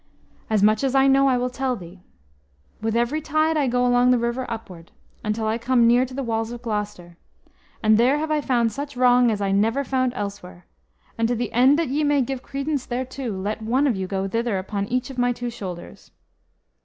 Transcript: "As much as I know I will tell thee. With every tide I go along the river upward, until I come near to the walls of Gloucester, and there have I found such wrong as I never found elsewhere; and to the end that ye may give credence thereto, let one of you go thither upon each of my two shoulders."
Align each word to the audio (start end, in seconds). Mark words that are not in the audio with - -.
"As 0.49 0.63
much 0.63 0.83
as 0.83 0.95
I 0.95 1.05
know 1.05 1.27
I 1.27 1.37
will 1.37 1.51
tell 1.51 1.75
thee. 1.75 1.99
With 2.81 2.95
every 2.95 3.21
tide 3.21 3.55
I 3.55 3.67
go 3.67 3.85
along 3.85 4.09
the 4.09 4.17
river 4.17 4.49
upward, 4.49 4.91
until 5.23 5.45
I 5.45 5.59
come 5.59 5.85
near 5.85 6.07
to 6.07 6.13
the 6.15 6.23
walls 6.23 6.51
of 6.51 6.63
Gloucester, 6.63 7.17
and 7.83 7.99
there 7.99 8.17
have 8.17 8.31
I 8.31 8.41
found 8.41 8.71
such 8.71 8.97
wrong 8.97 9.29
as 9.29 9.41
I 9.41 9.51
never 9.51 9.83
found 9.83 10.13
elsewhere; 10.15 10.65
and 11.19 11.27
to 11.27 11.35
the 11.35 11.53
end 11.53 11.77
that 11.77 11.89
ye 11.89 12.03
may 12.03 12.23
give 12.23 12.41
credence 12.41 12.87
thereto, 12.87 13.31
let 13.37 13.61
one 13.61 13.85
of 13.85 13.95
you 13.95 14.07
go 14.07 14.27
thither 14.27 14.57
upon 14.57 14.87
each 14.87 15.11
of 15.11 15.19
my 15.19 15.31
two 15.33 15.51
shoulders." 15.51 16.09